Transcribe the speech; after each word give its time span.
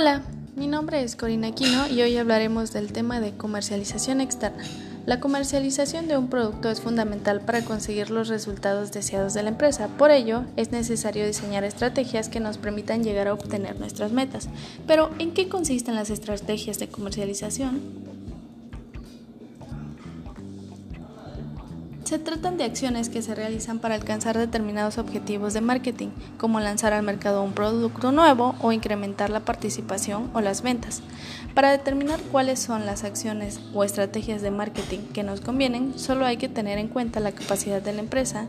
Hola, 0.00 0.22
mi 0.56 0.66
nombre 0.66 1.02
es 1.02 1.14
Corina 1.14 1.48
Aquino 1.48 1.86
y 1.86 2.00
hoy 2.00 2.16
hablaremos 2.16 2.72
del 2.72 2.90
tema 2.90 3.20
de 3.20 3.36
comercialización 3.36 4.22
externa. 4.22 4.64
La 5.04 5.20
comercialización 5.20 6.08
de 6.08 6.16
un 6.16 6.28
producto 6.30 6.70
es 6.70 6.80
fundamental 6.80 7.42
para 7.42 7.62
conseguir 7.66 8.08
los 8.08 8.28
resultados 8.28 8.92
deseados 8.92 9.34
de 9.34 9.42
la 9.42 9.50
empresa. 9.50 9.88
Por 9.98 10.10
ello, 10.10 10.44
es 10.56 10.72
necesario 10.72 11.26
diseñar 11.26 11.64
estrategias 11.64 12.30
que 12.30 12.40
nos 12.40 12.56
permitan 12.56 13.04
llegar 13.04 13.28
a 13.28 13.34
obtener 13.34 13.78
nuestras 13.78 14.10
metas. 14.10 14.48
Pero, 14.86 15.10
¿en 15.18 15.34
qué 15.34 15.50
consisten 15.50 15.96
las 15.96 16.08
estrategias 16.08 16.78
de 16.78 16.88
comercialización? 16.88 18.09
Se 22.10 22.18
tratan 22.18 22.56
de 22.56 22.64
acciones 22.64 23.08
que 23.08 23.22
se 23.22 23.36
realizan 23.36 23.78
para 23.78 23.94
alcanzar 23.94 24.36
determinados 24.36 24.98
objetivos 24.98 25.54
de 25.54 25.60
marketing, 25.60 26.08
como 26.38 26.58
lanzar 26.58 26.92
al 26.92 27.04
mercado 27.04 27.44
un 27.44 27.52
producto 27.52 28.10
nuevo 28.10 28.56
o 28.60 28.72
incrementar 28.72 29.30
la 29.30 29.44
participación 29.44 30.28
o 30.34 30.40
las 30.40 30.62
ventas. 30.62 31.02
Para 31.54 31.70
determinar 31.70 32.18
cuáles 32.32 32.58
son 32.58 32.84
las 32.84 33.04
acciones 33.04 33.60
o 33.74 33.84
estrategias 33.84 34.42
de 34.42 34.50
marketing 34.50 34.98
que 35.14 35.22
nos 35.22 35.40
convienen, 35.40 35.96
solo 36.00 36.26
hay 36.26 36.36
que 36.36 36.48
tener 36.48 36.78
en 36.78 36.88
cuenta 36.88 37.20
la 37.20 37.30
capacidad 37.30 37.80
de 37.80 37.92
la 37.92 38.00
empresa, 38.00 38.48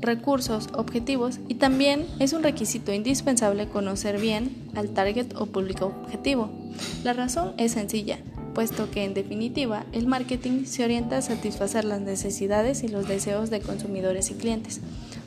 recursos, 0.00 0.68
objetivos 0.74 1.40
y 1.48 1.56
también 1.56 2.06
es 2.20 2.34
un 2.34 2.44
requisito 2.44 2.92
indispensable 2.92 3.66
conocer 3.66 4.20
bien 4.20 4.70
al 4.76 4.90
target 4.90 5.34
o 5.34 5.46
público 5.46 5.86
objetivo. 5.86 6.50
La 7.02 7.14
razón 7.14 7.52
es 7.56 7.72
sencilla 7.72 8.20
puesto 8.54 8.90
que 8.90 9.04
en 9.04 9.12
definitiva 9.12 9.84
el 9.92 10.06
marketing 10.06 10.64
se 10.64 10.84
orienta 10.84 11.18
a 11.18 11.22
satisfacer 11.22 11.84
las 11.84 12.00
necesidades 12.00 12.82
y 12.82 12.88
los 12.88 13.06
deseos 13.06 13.50
de 13.50 13.60
consumidores 13.60 14.30
y 14.30 14.34
clientes. 14.34 14.80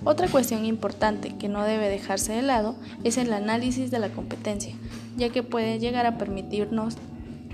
Otra 0.04 0.28
cuestión 0.28 0.66
importante 0.66 1.36
que 1.38 1.50
no 1.50 1.64
debe 1.64 1.90
dejarse 1.90 2.34
de 2.34 2.42
lado 2.42 2.76
es 3.04 3.18
el 3.18 3.34
análisis 3.34 3.92
de 3.92 4.00
la 4.00 4.10
competencia, 4.10 4.74
ya 5.18 5.30
que 5.30 5.44
puede 5.44 5.80
llegar 5.80 6.06
a 6.06 6.18
permitirnos 6.18 6.96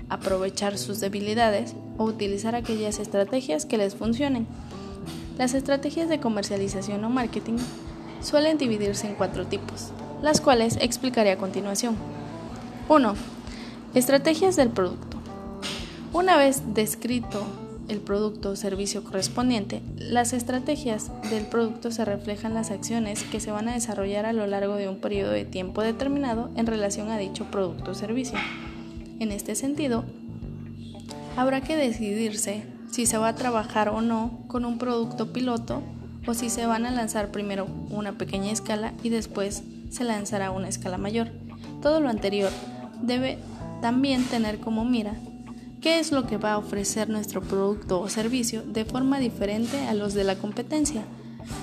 aprovechar 0.08 0.78
sus 0.78 1.00
debilidades 1.00 1.74
o 1.98 2.04
utilizar 2.04 2.54
aquellas 2.54 2.98
estrategias 2.98 3.66
que 3.66 3.78
les 3.78 3.94
funcionen. 3.94 4.46
Las 5.38 5.54
estrategias 5.54 6.08
de 6.08 6.20
comercialización 6.20 7.04
o 7.04 7.10
marketing 7.10 7.56
suelen 8.20 8.58
dividirse 8.58 9.08
en 9.08 9.14
cuatro 9.14 9.46
tipos, 9.46 9.90
las 10.22 10.40
cuales 10.40 10.78
explicaré 10.80 11.32
a 11.32 11.38
continuación. 11.38 11.96
1. 12.88 13.14
Estrategias 13.94 14.56
del 14.56 14.70
producto. 14.70 15.13
Una 16.14 16.36
vez 16.36 16.62
descrito 16.74 17.44
el 17.88 17.98
producto 17.98 18.50
o 18.50 18.56
servicio 18.56 19.02
correspondiente, 19.02 19.82
las 19.98 20.32
estrategias 20.32 21.10
del 21.28 21.44
producto 21.44 21.90
se 21.90 22.04
reflejan 22.04 22.54
las 22.54 22.70
acciones 22.70 23.24
que 23.24 23.40
se 23.40 23.50
van 23.50 23.68
a 23.68 23.74
desarrollar 23.74 24.24
a 24.24 24.32
lo 24.32 24.46
largo 24.46 24.76
de 24.76 24.88
un 24.88 24.98
periodo 24.98 25.32
de 25.32 25.44
tiempo 25.44 25.82
determinado 25.82 26.52
en 26.54 26.68
relación 26.68 27.10
a 27.10 27.18
dicho 27.18 27.46
producto 27.46 27.90
o 27.90 27.94
servicio. 27.94 28.38
En 29.18 29.32
este 29.32 29.56
sentido, 29.56 30.04
habrá 31.36 31.62
que 31.62 31.74
decidirse 31.74 32.62
si 32.92 33.06
se 33.06 33.18
va 33.18 33.30
a 33.30 33.34
trabajar 33.34 33.88
o 33.88 34.00
no 34.00 34.38
con 34.46 34.64
un 34.64 34.78
producto 34.78 35.32
piloto 35.32 35.82
o 36.28 36.34
si 36.34 36.48
se 36.48 36.64
van 36.64 36.86
a 36.86 36.92
lanzar 36.92 37.32
primero 37.32 37.66
una 37.90 38.12
pequeña 38.12 38.52
escala 38.52 38.94
y 39.02 39.08
después 39.08 39.64
se 39.90 40.04
lanzará 40.04 40.52
una 40.52 40.68
escala 40.68 40.96
mayor. 40.96 41.32
Todo 41.82 41.98
lo 41.98 42.08
anterior 42.08 42.52
debe 43.02 43.36
también 43.82 44.22
tener 44.22 44.60
como 44.60 44.84
mira 44.84 45.16
qué 45.84 45.98
es 45.98 46.12
lo 46.12 46.26
que 46.26 46.38
va 46.38 46.54
a 46.54 46.58
ofrecer 46.58 47.10
nuestro 47.10 47.42
producto 47.42 48.00
o 48.00 48.08
servicio 48.08 48.62
de 48.62 48.86
forma 48.86 49.18
diferente 49.18 49.86
a 49.86 49.92
los 49.92 50.14
de 50.14 50.24
la 50.24 50.36
competencia, 50.36 51.02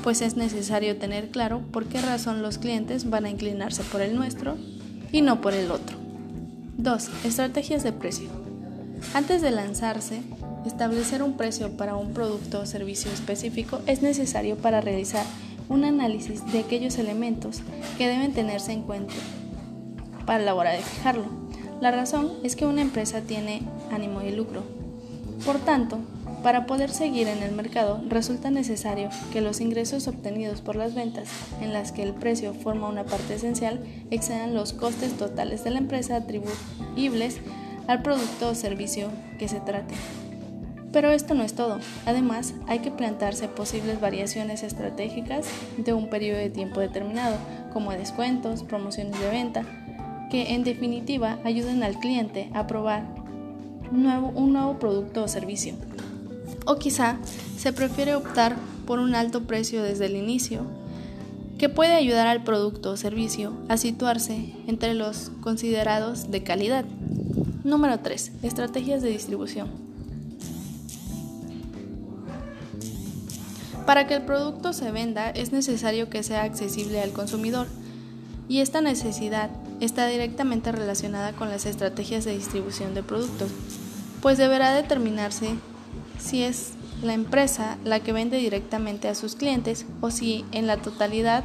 pues 0.03 0.22
es 0.22 0.38
necesario 0.38 0.95
tener 0.97 1.30
claro 1.31 1.63
por 1.72 1.88
qué 1.88 2.03
razón 2.03 2.44
los 2.44 2.59
clientes 2.59 3.09
van 3.09 3.25
a 3.25 3.31
inclinarse 3.31 3.81
por 3.81 4.00
el 4.00 4.16
nuestro 4.16 4.58
y 5.11 5.22
no 5.22 5.41
por 5.41 5.55
el 5.55 5.72
otro. 5.72 5.97
2. 6.78 7.09
Estrategias 7.25 7.81
de 7.81 7.94
precio. 7.94 8.29
Antes 9.16 9.41
de 9.41 9.50
lanzarse, 9.50 10.22
establecer 10.68 11.24
un 11.24 11.35
precio 11.35 11.75
para 11.75 11.95
un 11.95 12.13
producto 12.13 12.59
o 12.59 12.68
servicio 12.68 13.12
específico 13.12 13.81
es 13.88 14.03
necesario 14.03 14.56
para 14.56 14.81
realizar 14.81 15.25
un 15.68 15.84
análisis 15.84 16.45
de 16.51 16.59
aquellos 16.59 17.00
elementos 17.00 17.62
que 17.97 18.07
deben 18.07 18.34
tenerse 18.34 18.72
en 18.72 18.84
cuenta 18.84 19.16
para 20.28 20.44
la 20.44 20.53
hora 20.53 20.74
de 20.74 20.84
fijarlo. 20.84 21.25
La 21.81 21.90
razón 21.90 22.34
es 22.44 22.56
que 22.56 22.68
una 22.68 22.84
empresa 22.84 23.22
tiene 23.22 23.63
ánimo 23.91 24.19
de 24.22 24.31
lucro. 24.31 24.63
Por 25.46 25.59
tanto, 25.59 26.00
para 26.44 26.66
poder 26.66 26.90
seguir 26.90 27.28
en 27.28 27.44
el 27.44 27.52
mercado 27.52 28.02
resulta 28.07 28.50
necesario 28.50 29.09
que 29.31 29.41
los 29.41 29.62
ingresos 29.62 30.07
obtenidos 30.07 30.62
por 30.62 30.75
las 30.75 30.96
ventas, 30.96 31.29
en 31.62 31.72
las 31.72 31.91
que 31.91 32.01
el 32.01 32.13
precio 32.13 32.53
forma 32.53 32.90
una 32.90 33.06
parte 33.06 33.35
esencial, 33.35 33.80
excedan 34.09 34.56
los 34.56 34.74
costes 34.74 35.13
totales 35.13 35.63
de 35.63 35.69
la 35.69 35.80
empresa 35.80 36.16
atribuibles 36.16 37.40
al 37.88 38.01
producto 38.01 38.50
o 38.50 38.56
servicio 38.56 39.09
que 39.38 39.47
se 39.47 39.59
trate. 39.59 39.94
Pero 40.91 41.12
esto 41.12 41.35
no 41.35 41.44
es 41.44 41.53
todo. 41.53 41.80
Además, 42.06 42.53
hay 42.68 42.80
que 42.80 42.91
plantearse 42.91 43.47
posibles 43.47 44.01
variaciones 44.01 44.63
estratégicas 44.63 45.46
de 45.78 45.94
un 45.94 46.09
periodo 46.09 46.40
de 46.40 46.50
tiempo 46.50 46.80
determinado, 46.80 47.38
como 47.72 47.91
descuentos, 47.91 48.63
promociones 48.63 49.18
de 49.19 49.30
venta, 49.30 49.63
que 50.30 50.53
en 50.53 50.63
definitiva 50.63 51.38
ayuden 51.44 51.84
al 51.84 52.00
cliente 52.00 52.50
a 52.53 52.68
probar 52.68 53.20
un 53.91 54.53
nuevo 54.53 54.79
producto 54.79 55.24
o 55.24 55.28
servicio. 55.28 55.75
O 56.66 56.78
quizá 56.78 57.18
se 57.57 57.74
prefiere 57.74 58.16
optar 58.16 58.56
por 58.85 59.00
un 59.00 59.16
alto 59.16 59.44
precio 59.44 59.84
desde 59.84 60.06
el 60.06 60.16
inicio, 60.16 60.62
que 61.57 61.69
puede 61.69 61.94
ayudar 61.94 62.28
al 62.28 62.44
producto 62.44 62.91
o 62.91 62.97
servicio 62.97 63.53
a 63.69 63.78
situarse 63.78 64.53
entre 64.68 64.96
los 64.96 65.31
considerados 65.41 66.31
de 66.31 66.41
calidad. 66.41 66.85
Número 67.63 68.00
3. 68.00 68.31
Estrategias 68.41 69.03
de 69.03 69.09
distribución. 69.09 69.69
Para 73.85 74.07
que 74.07 74.16
el 74.16 74.24
producto 74.24 74.74
se 74.74 74.91
venda 74.91 75.30
es 75.30 75.51
necesario 75.51 76.09
que 76.09 76.24
sea 76.24 76.44
accesible 76.44 77.01
al 77.01 77.12
consumidor 77.12 77.68
y 78.47 78.62
esta 78.62 78.81
necesidad 78.81 79.50
está 79.86 80.08
directamente 80.08 80.72
relacionada 80.72 81.34
con 81.34 81.50
las 81.50 81.66
estrategias 81.66 82.25
de 82.25 82.36
distribución 82.36 82.94
de 82.94 83.03
productos, 83.03 83.52
pues 84.22 84.38
deberá 84.38 84.74
determinarse 84.74 85.56
si 86.19 86.44
es 86.44 86.74
la 87.02 87.14
empresa 87.14 87.78
la 87.84 88.00
que 88.00 88.14
vende 88.14 88.38
directamente 88.38 89.08
a 89.08 89.16
sus 89.16 89.36
clientes 89.36 89.86
o 90.02 90.12
si 90.12 90.46
en 90.52 90.68
la 90.68 90.78
totalidad 90.78 91.44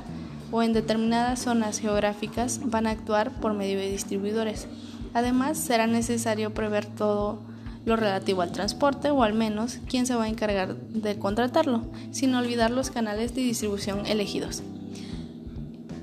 o 0.52 0.62
en 0.62 0.72
determinadas 0.72 1.40
zonas 1.40 1.78
geográficas 1.78 2.60
van 2.64 2.86
a 2.86 2.90
actuar 2.90 3.40
por 3.40 3.54
medio 3.54 3.78
de 3.78 3.90
distribuidores. 3.90 4.66
Además, 5.14 5.58
será 5.58 5.86
necesario 5.86 6.52
prever 6.52 6.86
todo 6.86 7.40
lo 7.86 7.96
relativo 7.96 8.42
al 8.42 8.52
transporte 8.52 9.10
o 9.10 9.22
al 9.22 9.32
menos 9.32 9.78
quién 9.88 10.06
se 10.06 10.14
va 10.14 10.24
a 10.24 10.28
encargar 10.28 10.76
de 10.76 11.18
contratarlo, 11.18 11.84
sin 12.10 12.34
olvidar 12.34 12.70
los 12.70 12.90
canales 12.90 13.34
de 13.34 13.42
distribución 13.42 14.04
elegidos. 14.06 14.62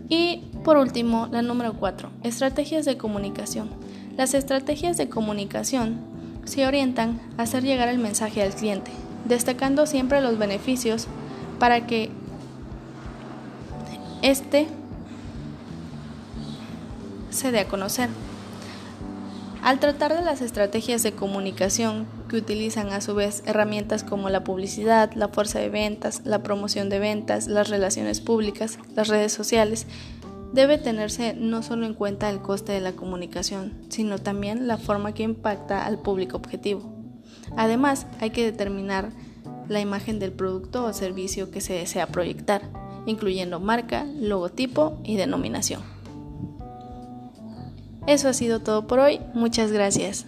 Y 0.10 0.44
por 0.64 0.78
último, 0.78 1.28
la 1.32 1.42
número 1.42 1.74
4, 1.74 2.10
estrategias 2.24 2.86
de 2.86 2.98
comunicación. 2.98 3.70
Las 4.18 4.34
estrategias 4.34 4.98
de 4.98 5.10
comunicación 5.10 6.00
se 6.46 6.66
orientan 6.66 7.20
a 7.38 7.44
hacer 7.44 7.64
llegar 7.64 7.90
el 7.90 7.98
mensaje 7.98 8.42
al 8.42 8.54
cliente, 8.54 8.92
destacando 9.26 9.86
siempre 9.86 10.22
los 10.22 10.38
beneficios 10.38 11.08
para 11.60 11.86
que 11.86 12.12
éste 14.22 14.68
se 17.30 17.52
dé 17.52 17.60
a 17.60 17.68
conocer. 17.68 18.10
Al 19.64 19.80
tratar 19.80 20.14
de 20.14 20.22
las 20.22 20.42
estrategias 20.42 21.04
de 21.04 21.14
comunicación 21.14 22.06
que 22.28 22.36
utilizan 22.36 22.92
a 22.92 23.00
su 23.00 23.16
vez 23.16 23.44
herramientas 23.46 24.04
como 24.04 24.30
la 24.30 24.44
publicidad, 24.44 25.14
la 25.14 25.30
fuerza 25.30 25.60
de 25.60 25.70
ventas, 25.70 26.22
la 26.26 26.44
promoción 26.44 26.90
de 26.90 27.00
ventas, 27.00 27.48
las 27.48 27.70
relaciones 27.70 28.20
públicas, 28.20 28.78
las 28.96 29.08
redes 29.08 29.32
sociales, 29.32 29.88
debe 30.54 30.78
tenerse 30.78 31.34
no 31.34 31.64
solo 31.64 31.86
en 31.86 31.96
cuenta 31.96 32.30
el 32.30 32.42
coste 32.42 32.72
de 32.72 32.80
la 32.80 32.94
comunicación, 32.94 33.74
sino 33.90 34.20
también 34.20 34.68
la 34.68 34.78
forma 34.78 35.14
que 35.14 35.24
impacta 35.24 35.86
al 35.86 36.00
público 36.00 36.38
objetivo. 36.38 36.94
Además, 37.58 38.08
hay 38.20 38.30
que 38.30 38.46
determinar 38.46 39.10
la 39.68 39.82
imagen 39.82 40.20
del 40.20 40.32
producto 40.32 40.86
o 40.86 40.94
servicio 40.94 41.52
que 41.52 41.62
se 41.62 41.74
desea 41.74 42.08
proyectar, 42.08 42.62
incluyendo 43.06 43.60
marca, 43.60 44.06
logotipo 44.06 45.00
y 45.04 45.18
denominación. 45.18 45.82
Eso 48.06 48.28
ha 48.28 48.34
sido 48.34 48.60
todo 48.60 48.86
por 48.86 49.00
hoy. 49.00 49.22
Muchas 49.34 49.72
gracias. 49.72 50.26